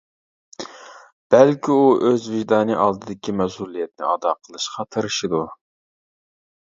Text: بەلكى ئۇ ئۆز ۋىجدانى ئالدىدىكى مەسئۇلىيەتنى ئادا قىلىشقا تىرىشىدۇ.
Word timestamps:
بەلكى 1.33 1.73
ئۇ 1.75 1.83
ئۆز 2.07 2.23
ۋىجدانى 2.35 2.77
ئالدىدىكى 2.85 3.35
مەسئۇلىيەتنى 3.41 4.07
ئادا 4.13 4.33
قىلىشقا 4.47 4.87
تىرىشىدۇ. 4.97 5.43